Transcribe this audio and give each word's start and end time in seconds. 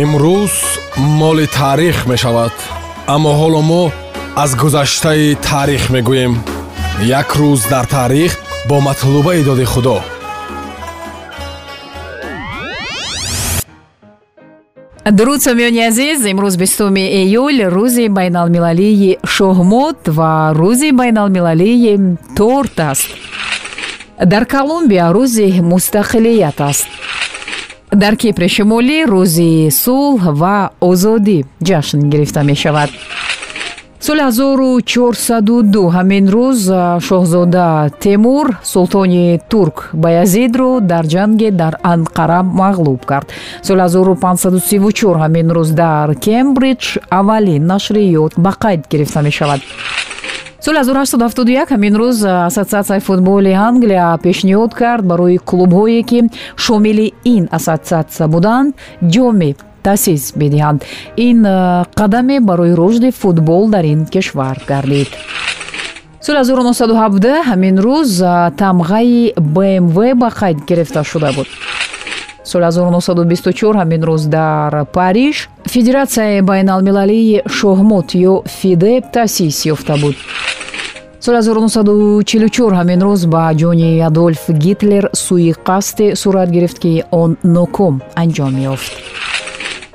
имрӯз 0.00 0.54
моли 0.96 1.46
таърих 1.46 2.06
мешавад 2.06 2.54
аммо 3.14 3.30
ҳоло 3.40 3.60
мо 3.70 3.82
аз 4.36 4.50
гузаштаи 4.56 5.34
таърих 5.34 5.84
мегӯем. 5.94 6.34
Як 7.20 7.28
рӯз 7.40 7.60
дар 7.72 7.84
таърих 7.84 8.32
бо 8.68 8.80
матлубаи 8.80 9.42
доди 9.44 9.64
худо. 9.64 9.98
Дуруд 15.18 15.40
сомиёни 15.46 15.80
азиз 15.88 16.20
имрӯз 16.32 16.56
бистуми 16.62 17.04
июл 17.20 17.56
рӯзи 17.76 18.06
байналмилалии 18.18 19.18
шоҳмуд 19.34 20.00
ва 20.18 20.32
рӯзи 20.60 20.90
байналмилалии 21.00 22.16
торт 22.36 22.76
аст. 22.90 23.08
Дар 24.32 24.44
колумбия 24.54 25.06
рӯзи 25.16 25.48
мустақилият 25.72 26.60
аст 26.70 26.88
дар 27.92 28.16
кипри 28.16 28.48
шимолӣ 28.48 28.98
рӯзи 29.12 29.52
сулҳ 29.82 30.22
ва 30.40 30.56
озодӣ 30.88 31.38
ҷашн 31.68 32.00
гирифта 32.12 32.42
мешавад. 32.50 32.90
Соли 34.06 34.20
1402 34.20 35.90
ҳамин 35.96 36.24
рӯз 36.34 36.60
шоҳзода 37.06 37.90
темур 38.04 38.46
султони 38.72 39.40
турк 39.50 39.76
баязидро 40.04 40.80
дар 40.80 41.04
ҷанге 41.14 41.50
дар 41.50 41.74
анқара 41.92 42.40
мағлуб 42.60 43.00
кард. 43.10 43.26
Соли 43.62 43.84
1534 43.88 45.22
ҳамин 45.22 45.46
рӯз 45.56 45.70
дар 45.82 46.14
кембридж 46.14 46.98
аввалин 47.10 47.62
нашриёт 47.72 48.32
ба 48.44 48.52
қайд 48.62 48.80
гирифта 48.90 49.20
мешавад 49.22 49.60
соли 50.64 50.78
1871 50.78 51.66
ҳамин 51.72 51.94
рӯз 52.02 52.18
ассотсиатсияи 52.48 53.00
футболи 53.00 53.52
англия 53.68 54.18
пешниҳод 54.24 54.72
кард 54.80 55.04
барои 55.04 55.38
клубҳое 55.50 56.02
ки 56.10 56.18
шомили 56.56 57.06
ин 57.34 57.44
ассотсиатсия 57.56 58.26
буданд 58.34 58.74
ҷоме 59.14 59.50
таъсис 59.82 60.22
бидиҳанд. 60.40 60.80
Ин 61.16 61.38
қадаме 62.00 62.36
барои 62.40 62.72
рушди 62.80 63.10
футбол 63.10 63.64
дар 63.74 63.84
ин 63.84 64.00
кишвар 64.06 64.56
гардид 64.70 65.10
соли 66.26 66.38
1917 66.38 67.42
ҳамин 67.50 67.76
рӯз 67.86 68.10
тамғаи 68.62 69.32
бмв 69.54 69.96
ба 70.20 70.28
қайд 70.40 70.58
гирифта 70.68 71.02
шуда 71.04 71.32
буд? 71.36 71.48
Соли 72.44 72.64
1924 72.64 73.76
ҳамин 73.80 74.02
рӯз 74.08 74.22
дар 74.28 74.84
париж 74.84 75.48
федератсияи 75.72 76.40
байналмилалии 76.40 77.42
шоҳмот 77.58 78.08
ё 78.30 78.34
фиде 78.58 78.94
таъсис 79.14 79.66
ёфта 79.66 79.96
буд 80.02 80.16
соли 81.24 81.36
1944 81.36 82.74
ҳамин 82.78 83.00
рӯз 83.06 83.26
ба 83.26 83.44
ҷони 83.60 83.90
адольф 84.08 84.42
гитлер 84.64 85.04
сӯиқасде 85.24 86.06
сурат 86.22 86.50
гирифт 86.50 86.78
ки 86.82 87.04
он 87.10 87.30
ноком 87.44 87.94
анҷом 88.22 88.54
ёфт. 88.72 88.92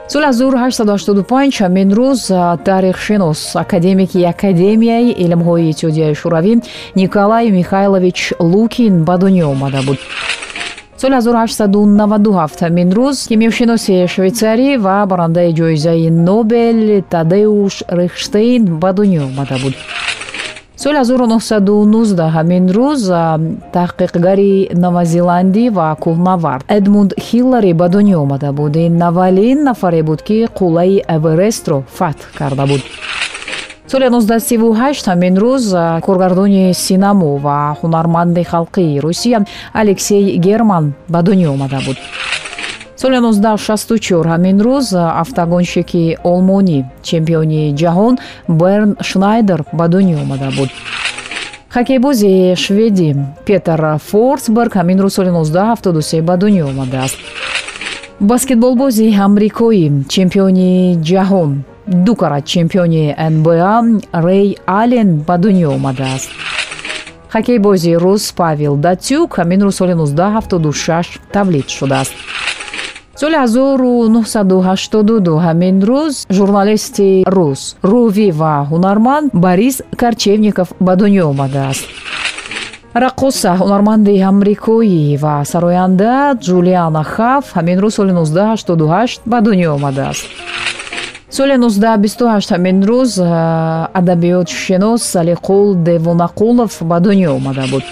соли 0.08 0.26
1885 0.26 1.62
ҳамин 1.62 1.90
рӯз 2.00 2.22
таърихшинос 2.68 3.40
академики 3.64 4.20
академияи 4.34 5.12
илмҳои 5.26 5.70
иттиҳодияи 5.72 6.16
шӯравӣ 6.22 6.54
николай 7.02 7.46
михайлович 7.60 8.20
лукин 8.40 8.94
ба 9.08 9.16
дунё 9.22 9.46
омада 9.54 9.82
буд. 9.88 10.00
соли 11.02 11.16
1897 11.16 12.64
ҳамин 12.66 12.90
рӯз 12.98 13.18
кимиёшиноси 13.30 13.96
швейтсарӣ 14.14 14.70
ва 14.86 14.98
барандаи 15.12 15.52
ҷоизаи 15.60 16.10
нобел 16.28 16.80
тадеуш 17.14 17.76
рихштейн 18.00 18.64
ба 18.82 18.90
дунё 18.98 19.22
омада 19.30 19.58
буд 19.64 19.76
соли 20.78 20.98
1919 20.98 22.30
ҳамин 22.36 22.64
рӯз 22.78 23.02
таҳқиқгари 23.76 24.54
новозеландӣ 24.84 25.66
ва 25.78 25.88
кӯҳнавард 26.04 26.64
эдмунд 26.78 27.12
хиллари 27.26 27.74
ба 27.80 27.88
дунё 27.94 28.18
омада 28.26 28.52
буд. 28.52 28.76
Ин 28.76 29.02
аввалин 29.10 29.64
нафаре 29.70 30.02
буд 30.04 30.22
ки 30.28 30.38
қуллаи 30.58 31.02
эверестро 31.16 31.78
фатҳ 31.98 32.22
карда 32.40 32.66
буд. 32.70 32.82
Соли 33.92 34.06
1938 34.10 35.08
ҳамин 35.12 35.36
рӯз 35.44 35.66
коргардони 36.06 36.74
синамо 36.74 37.32
ва 37.46 37.58
ҳунарманди 37.82 38.44
халқии 38.52 39.00
русия 39.00 39.46
алексей 39.74 40.38
герман 40.38 40.94
ба 41.10 41.20
дунё 41.28 41.50
омада 41.56 41.80
буд 41.86 41.98
соли 43.02 43.18
1964 43.20 44.28
ҳамин 44.34 44.58
рӯз 44.68 44.88
автогонщики 45.24 46.18
олмонӣ 46.32 46.80
чемпиони 47.10 47.64
ҷаҳон 47.82 48.14
берн 48.60 48.92
шнайдер 49.10 49.60
ба 49.78 49.86
дунё 49.94 50.16
омада 50.24 50.50
буд. 50.58 50.70
Хоккейбози 51.74 52.56
шведӣ 52.64 53.10
петер 53.46 53.82
форсберг 54.10 54.72
ҳамин 54.80 54.98
рӯз 55.04 55.14
соли 55.18 55.32
1973 55.32 56.22
ба 56.22 56.36
дунё 56.42 56.64
омадааст 56.72 57.18
баскетболбози 58.20 59.08
амрикоӣ 59.26 59.86
чемпиони 60.14 60.98
ҷаҳон 61.10 61.52
ду 62.06 62.16
карат 62.16 62.46
чемпиони 62.54 63.16
нба 63.34 63.54
рей 64.26 64.58
аллен 64.66 65.10
ба 65.28 65.36
дунё 65.44 65.70
омадааст 65.78 66.30
хоккейбози 67.34 67.94
рус 68.04 68.24
павел 68.32 68.76
датюк 68.76 69.30
ҳамин 69.40 69.62
рӯз 69.68 69.76
соли 69.80 69.94
1976 69.94 71.20
тавлид 71.32 71.68
шудааст 71.70 72.14
соли 73.20 73.36
1982 73.36 75.40
ҳамин 75.46 75.76
рӯз 75.90 76.14
журналисти 76.38 77.10
рус 77.36 77.62
рӯвӣ 77.92 78.30
ва 78.40 78.56
ҳунарманд 78.72 79.28
борис 79.34 79.76
карчевников 80.02 80.70
ба 80.86 80.94
дунё 81.02 81.24
омадааст. 81.34 81.86
Раққоса 83.06 83.50
ҳунарманди 83.62 84.14
амрикоӣ 84.32 85.04
ва 85.24 85.36
сароянда 85.52 86.14
ҷулиана 86.48 87.04
хаф 87.14 87.46
ҳамин 87.58 87.78
рӯз 87.84 87.94
соли 87.98 88.14
1988 88.14 89.22
ба 89.32 89.38
дунё 89.48 89.70
омадааст. 89.78 90.26
Соли 91.38 91.56
1928 91.58 92.54
ҳамин 92.54 92.78
рӯз 92.90 93.12
адабиётшинос 94.00 95.02
салиқул 95.14 95.68
девонақулов 95.88 96.74
ба 96.90 96.98
дунё 97.06 97.30
омада 97.38 97.66
буд 97.72 97.84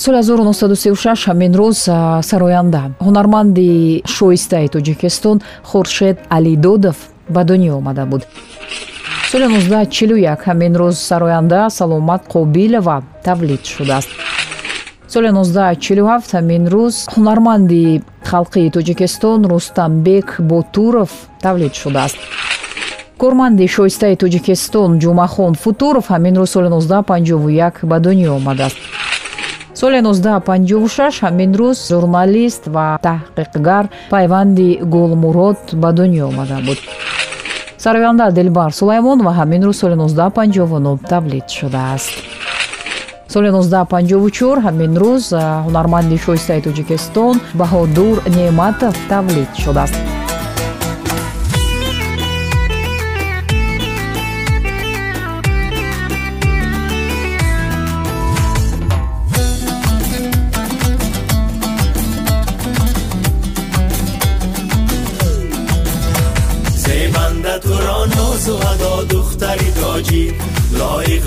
соли 0.00 0.16
1936 0.16 1.26
ҳамин 1.28 1.52
рӯз 1.60 1.78
сароянда 2.30 2.82
ҳунарманди 3.06 3.68
шоистаи 4.16 4.66
тоҷикистон 4.74 5.36
хуршед 5.70 6.16
алидодов 6.36 6.96
ба 7.34 7.42
дунё 7.48 7.72
омада 7.80 8.04
буд. 8.10 8.22
Соли 9.30 9.46
1941 9.48 10.38
ҳамин 10.48 10.72
рӯз 10.80 10.96
сароянда 11.08 11.60
саломат 11.78 12.22
қобилова 12.34 12.96
тавлид 13.26 13.62
шудааст. 13.74 14.10
Соли 15.12 15.28
1947 15.28 16.32
ҳамин 16.34 16.62
рӯз 16.74 16.94
ҳунарманди 17.14 18.02
халқии 18.30 18.70
тоҷикистон 18.76 19.40
рустамбек 19.50 20.26
ботуров 20.50 21.10
тавлид 21.44 21.74
шудааст. 21.82 22.16
Корманди 23.22 23.66
шоистаи 23.76 24.16
тоҷикистон 24.22 24.90
ҷумахон 25.02 25.52
футуров 25.62 26.06
ҳамин 26.12 26.34
рӯз 26.40 26.50
соли 26.54 26.68
1951 26.68 27.84
ба 27.90 27.96
дунё 28.06 28.30
омадааст 28.40 28.80
соли 29.80 30.00
1956 30.02 31.20
ҳамин 31.24 31.50
рӯз 31.60 31.78
журналист 31.92 32.62
ва 32.74 32.86
таҳқиқгар 33.08 33.84
пайванди 34.10 34.68
гулмурод 34.94 35.60
ба 35.82 35.90
дунё 35.96 36.24
омада 36.30 36.58
буд. 36.66 36.78
Сароянда 37.84 38.26
дилбар 38.38 38.70
сулаймонова 38.80 39.32
ҳамин 39.40 39.62
рӯз 39.66 39.76
соли 39.82 39.96
1959 39.96 40.98
тавлид 41.12 41.46
шудааст. 41.58 42.12
Соли 43.32 43.48
1954 43.50 44.58
ҳамин 44.66 44.92
рӯз 45.02 45.24
ҳунарманди 45.66 46.16
шоистаи 46.24 46.60
тоҷикистон 46.66 47.34
баҳодур 47.60 48.16
неъматов 48.36 48.94
тавлид 49.12 49.50
шудааст 49.62 50.09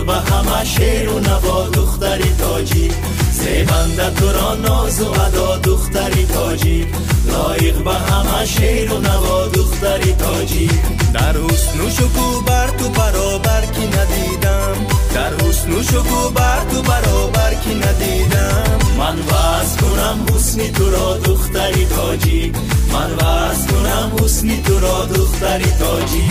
به 0.04 0.14
همه 0.14 0.66
شیر 0.66 1.10
و 1.10 1.20
نوا 1.20 1.70
دختری 1.70 2.34
تاجی. 2.40 2.92
زیبنده 3.32 4.10
تو 4.10 4.32
را 4.32 4.56
ناز 4.56 5.02
و 5.02 5.12
ادا 5.12 5.58
دختری 5.58 6.26
تاجی. 6.26 6.88
لایق 7.28 7.84
به 7.84 7.94
همه 7.94 8.46
شیر 8.46 8.94
و 8.94 9.00
نوا 9.00 9.48
دختری 9.48 10.14
تاجی. 10.14 10.70
در 11.14 11.36
حسن 11.38 11.80
و 11.80 11.90
شکو 11.90 12.42
بر 12.42 12.68
تو 12.68 12.90
برابر 12.90 13.66
کی 13.66 13.88
ندیدم. 13.88 14.76
در 15.14 15.34
حسن 15.34 15.72
و 15.72 15.84
شکو 15.84 16.30
بر 16.30 16.60
تو 16.72 16.82
برابر 16.82 17.54
کی 17.54 17.76
ندیدم. 17.76 18.78
من 18.98 19.16
وز 19.20 19.78
کنم 19.78 20.36
حسنی 20.36 20.72
تو 20.72 20.92
را 20.92 21.18
دختری 21.18 21.86
تاجی. 21.86 22.52
من 22.94 23.12
وز 23.14 23.68
کنم 23.68 24.12
حسنی 24.24 24.62
تو 24.62 24.80
را 24.80 25.06
دختری 25.06 25.72
تاجی. 25.80 26.30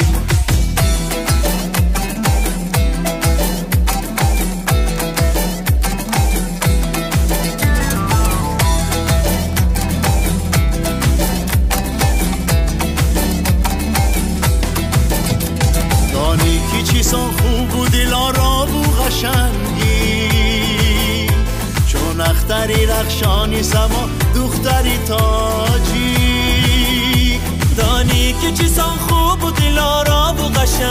چیزان 16.83 17.31
خوب 17.31 17.77
و 17.77 17.87
دلارا 17.87 18.67
و 18.67 18.83
قشنگی؟ 19.03 20.29
چون 21.87 22.21
اختری 22.21 22.87
رخشانی 22.87 23.63
سما 23.63 24.09
دختری 24.35 24.99
تاجی. 24.99 26.21
دانی 27.77 28.33
که 28.33 28.53
چیزان 28.53 28.97
خوب 28.97 29.45
و 29.45 29.51
دلارا 29.51 30.35
و 30.39 30.43
قشنگی؟ 30.43 30.82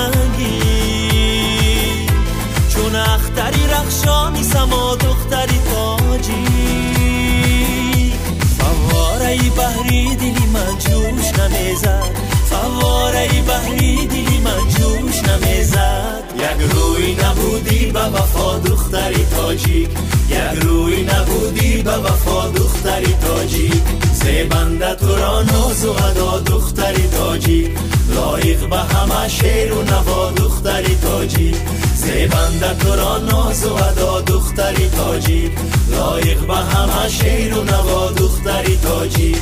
نبودی 17.62 17.86
به 17.86 18.00
وفا 18.00 18.60
دختری 18.60 19.25
تاجیک. 19.25 19.90
یک 20.30 20.63
روی 20.63 21.04
نبودی 21.04 21.81
به 21.84 21.92
وفا 21.92 22.48
دختری 22.48 23.13
تاجیک. 23.13 23.84
زیبنده 24.13 24.96
تو 24.96 25.16
را 25.16 25.42
ناز 25.42 25.86
و 25.86 25.92
ادا 25.92 26.40
دختری 26.40 27.08
تاجیک. 27.08 27.72
لایق 28.16 28.69
به 28.69 28.78
همه 28.78 29.28
شعر 29.28 29.74
و 29.74 29.84
نوا 29.84 30.31
دختری 30.31 30.96
تاجیک. 30.96 31.56
زیبنده 31.96 32.74
تو 32.80 32.96
را 32.96 33.18
ناز 33.18 33.66
و 33.66 33.74
ادا 33.74 34.22
دختری 34.22 34.90
تاجیک. 34.90 35.52
لایق 35.92 36.40
به 36.40 36.56
همه 36.56 37.10
شعر 37.10 37.58
و 37.58 37.63
نوا 37.63 38.12
دختری 38.12 38.78
تاجیک. 38.78 39.42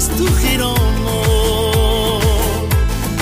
از 0.00 0.08
تو 0.08 0.26
خیرامو 0.26 1.22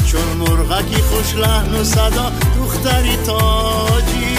چون 0.07 0.37
مرغکی 0.39 1.03
خوش 1.03 1.35
لحن 1.35 1.75
و 1.75 1.85
صدا 1.85 2.33
دختری 2.59 3.17
تاجی. 3.17 4.37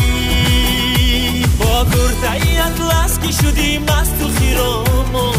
با 1.60 1.86
گرده 1.86 2.32
ای 2.32 2.58
اطلس 2.58 3.20
که 3.20 3.32
شدیم 3.32 3.82
از 3.82 4.20
تو 4.20 4.28
خیرامو 4.40 5.34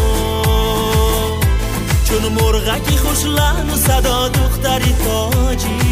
چون 2.04 2.32
مرغکی 2.32 2.96
خوش 2.96 3.24
لحن 3.24 3.70
و 3.70 3.76
صدا 3.76 4.28
دختری 4.28 4.94
تاجی. 5.04 5.89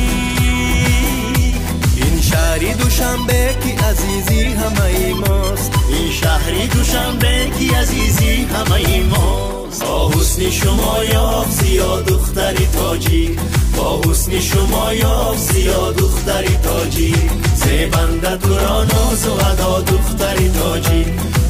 دوشنبه 2.98 3.54
کی 3.62 3.70
عزیزی 3.70 4.44
همه 4.44 5.14
ماست. 5.14 5.72
این 5.88 6.12
شهری 6.12 6.66
دوشنبه 6.66 7.50
کی 7.58 7.68
عزیزی 7.68 8.44
همه 8.44 9.02
ماست. 9.02 9.84
با 9.84 10.10
حسن 10.10 10.50
شما 10.50 11.04
یا 11.04 11.44
زیاد 11.50 12.04
دختری 12.04 12.66
تاجی. 12.66 13.36
با 13.76 14.00
حسن 14.08 14.40
شما 14.40 14.92
یا 14.94 15.34
زیاد 15.36 15.96
دختری 15.96 16.56
تاجی. 16.56 17.14
زیبنده 17.54 18.36
تو 18.36 18.58
را 18.58 18.84
ناز 18.84 19.26
و 19.26 19.32
ادا 19.32 19.80
دختری 19.80 20.48
تاجی. 20.48 21.04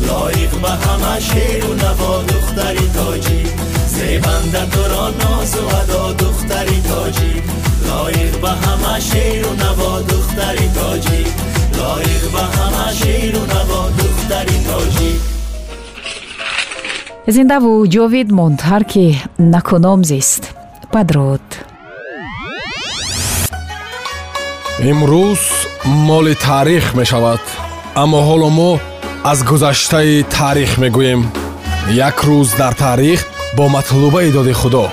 لایق 0.06 0.50
به 0.50 0.71
همه 0.71 1.21
شیر 1.21 1.65
و 1.65 1.75
نوا 1.75 2.23
دختری 2.23 2.91
تاجی. 2.95 3.45
زیبنده 3.89 4.67
تو 4.71 4.83
را 4.83 5.11
ناز 5.11 5.55
و 5.56 5.77
ادا 5.77 6.07
зиндаву 17.34 17.72
ҷовид 17.94 18.28
монд 18.38 18.60
ҳар 18.69 18.82
ки 18.92 19.04
накуном 19.54 20.00
зист. 20.10 20.42
Падруд 20.92 21.46
имрӯз 24.90 25.42
моли 26.08 26.34
таърих 26.46 26.84
мешавад 26.98 27.42
аммо 28.02 28.19
ҳоло 28.28 28.48
мо 28.58 28.72
аз 29.30 29.38
гузаштаи 29.50 30.14
таърих 30.36 30.72
мегӯем. 30.82 31.20
Як 32.08 32.16
рӯз 32.28 32.48
дар 32.60 32.75
таърих 32.84 33.20
бо 33.56 33.64
матлубаи 33.75 34.30
доди 34.36 34.54
худо 34.60 34.86